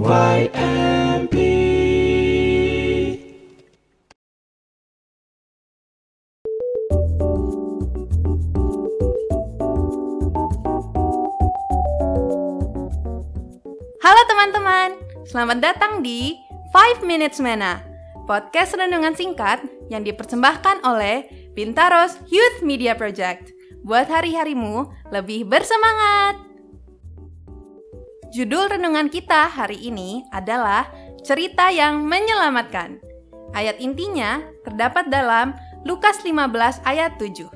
[0.00, 0.16] Halo
[14.24, 14.96] teman-teman,
[15.28, 16.32] selamat datang di
[16.72, 17.84] 5 Minutes Mena,
[18.24, 19.60] podcast renungan singkat
[19.92, 23.52] yang dipersembahkan oleh Pintaros Youth Media Project.
[23.84, 26.49] Buat hari-harimu lebih bersemangat.
[28.30, 30.86] Judul renungan kita hari ini adalah
[31.26, 33.02] Cerita yang Menyelamatkan.
[33.50, 37.50] Ayat intinya terdapat dalam Lukas 15 ayat 7.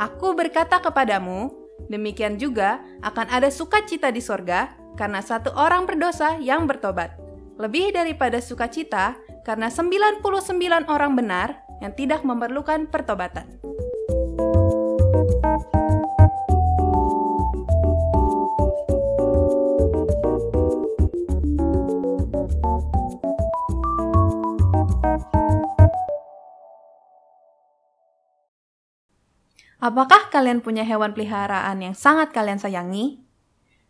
[0.00, 1.52] Aku berkata kepadamu,
[1.92, 7.12] demikian juga akan ada sukacita di sorga karena satu orang berdosa yang bertobat.
[7.60, 10.24] Lebih daripada sukacita karena 99
[10.88, 13.60] orang benar yang tidak memerlukan pertobatan.
[29.86, 33.22] Apakah kalian punya hewan peliharaan yang sangat kalian sayangi?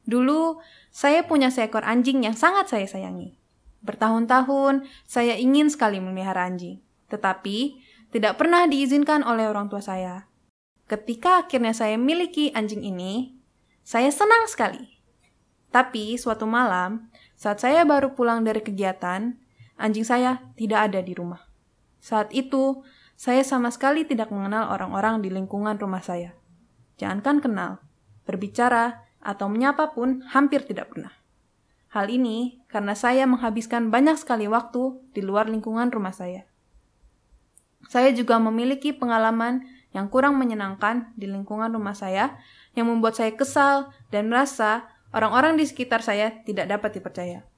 [0.04, 0.60] Dulu,
[0.92, 3.40] saya punya seekor anjing yang sangat saya sayangi.
[3.80, 6.84] Bertahun-tahun, saya ingin sekali memelihara anjing.
[7.08, 7.80] Tetapi,
[8.12, 10.28] tidak pernah diizinkan oleh orang tua saya.
[10.84, 13.32] Ketika akhirnya saya miliki anjing ini,
[13.80, 15.00] saya senang sekali.
[15.72, 17.08] Tapi, suatu malam,
[17.40, 19.32] saat saya baru pulang dari kegiatan,
[19.80, 21.40] anjing saya tidak ada di rumah.
[22.04, 22.84] Saat itu,
[23.16, 26.36] saya sama sekali tidak mengenal orang-orang di lingkungan rumah saya.
[27.00, 27.72] Jangankan kenal,
[28.28, 31.10] berbicara, atau menyapa pun hampir tidak pernah.
[31.90, 36.44] Hal ini karena saya menghabiskan banyak sekali waktu di luar lingkungan rumah saya.
[37.88, 39.64] Saya juga memiliki pengalaman
[39.96, 42.36] yang kurang menyenangkan di lingkungan rumah saya
[42.76, 47.48] yang membuat saya kesal dan merasa orang-orang di sekitar saya tidak dapat dipercaya.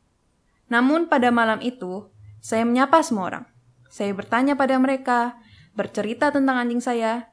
[0.70, 2.06] Namun pada malam itu,
[2.38, 3.44] saya menyapa semua orang.
[3.88, 5.40] Saya bertanya pada mereka,
[5.78, 7.30] bercerita tentang anjing saya,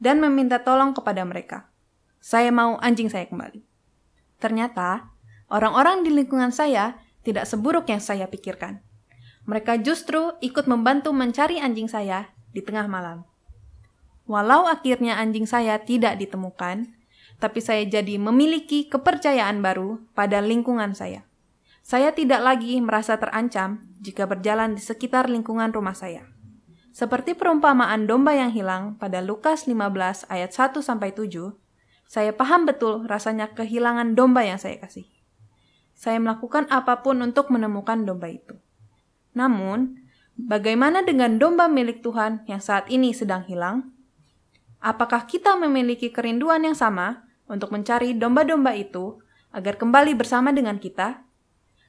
[0.00, 1.68] dan meminta tolong kepada mereka.
[2.24, 3.60] Saya mau anjing saya kembali.
[4.40, 5.12] Ternyata,
[5.52, 8.80] orang-orang di lingkungan saya tidak seburuk yang saya pikirkan.
[9.44, 13.28] Mereka justru ikut membantu mencari anjing saya di tengah malam.
[14.24, 16.88] Walau akhirnya anjing saya tidak ditemukan,
[17.36, 21.28] tapi saya jadi memiliki kepercayaan baru pada lingkungan saya.
[21.82, 26.31] Saya tidak lagi merasa terancam jika berjalan di sekitar lingkungan rumah saya.
[26.92, 31.56] Seperti perumpamaan domba yang hilang pada Lukas 15 ayat 1 sampai 7,
[32.04, 35.08] saya paham betul rasanya kehilangan domba yang saya kasih.
[35.96, 38.60] Saya melakukan apa pun untuk menemukan domba itu.
[39.32, 39.96] Namun,
[40.36, 43.88] bagaimana dengan domba milik Tuhan yang saat ini sedang hilang?
[44.84, 49.16] Apakah kita memiliki kerinduan yang sama untuk mencari domba-domba itu
[49.48, 51.24] agar kembali bersama dengan kita?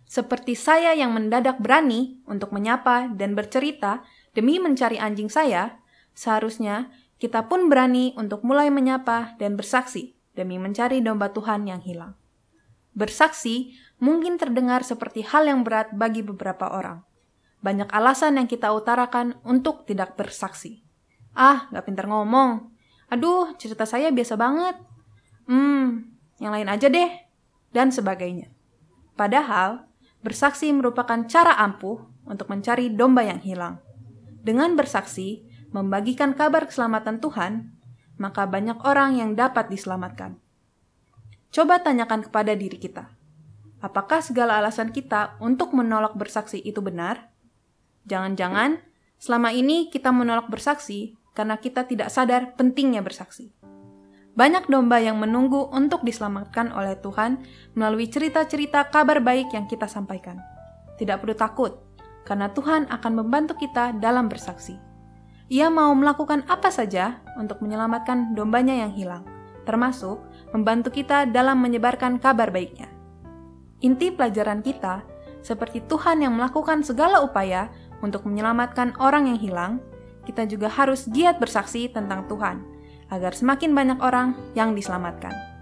[0.07, 5.77] Seperti saya yang mendadak berani untuk menyapa dan bercerita Demi mencari anjing saya,
[6.17, 6.89] seharusnya
[7.21, 12.17] kita pun berani untuk mulai menyapa dan bersaksi demi mencari domba Tuhan yang hilang.
[12.97, 17.05] Bersaksi mungkin terdengar seperti hal yang berat bagi beberapa orang.
[17.63, 20.83] Banyak alasan yang kita utarakan untuk tidak bersaksi.
[21.31, 22.73] Ah, gak pintar ngomong.
[23.09, 24.75] Aduh, cerita saya biasa banget.
[25.47, 26.11] Hmm,
[26.43, 27.09] yang lain aja deh.
[27.71, 28.51] Dan sebagainya.
[29.15, 29.87] Padahal,
[30.21, 33.81] bersaksi merupakan cara ampuh untuk mencari domba yang hilang.
[34.43, 37.71] Dengan bersaksi, membagikan kabar keselamatan Tuhan,
[38.19, 40.35] maka banyak orang yang dapat diselamatkan.
[41.49, 43.07] Coba tanyakan kepada diri kita,
[43.79, 47.31] apakah segala alasan kita untuk menolak bersaksi itu benar?
[48.03, 48.83] Jangan-jangan
[49.15, 53.55] selama ini kita menolak bersaksi karena kita tidak sadar pentingnya bersaksi.
[54.33, 57.45] Banyak domba yang menunggu untuk diselamatkan oleh Tuhan
[57.77, 60.41] melalui cerita-cerita kabar baik yang kita sampaikan.
[60.97, 61.92] Tidak perlu takut,
[62.23, 64.79] karena Tuhan akan membantu kita dalam bersaksi.
[65.51, 69.23] Ia mau melakukan apa saja untuk menyelamatkan dombanya yang hilang,
[69.67, 70.23] termasuk
[70.55, 72.87] membantu kita dalam menyebarkan kabar baiknya.
[73.83, 75.03] Inti pelajaran kita,
[75.43, 77.67] seperti Tuhan yang melakukan segala upaya
[77.99, 79.73] untuk menyelamatkan orang yang hilang,
[80.23, 82.63] kita juga harus giat bersaksi tentang Tuhan,
[83.11, 85.52] agar semakin banyak orang yang diselamatkan.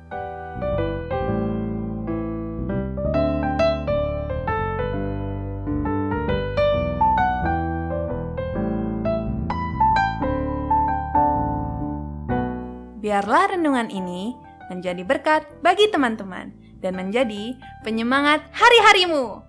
[13.12, 14.40] Biarlah renungan ini
[14.72, 19.44] menjadi berkat bagi teman-teman dan menjadi penyemangat hari-harimu.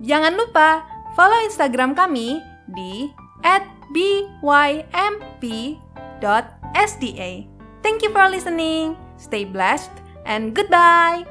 [0.00, 0.80] Jangan lupa
[1.12, 2.40] follow Instagram kami
[2.72, 3.12] di
[3.92, 4.40] @bymp.sda.
[7.84, 8.96] Thank you for listening.
[9.20, 9.92] Stay blessed
[10.24, 11.28] and goodbye.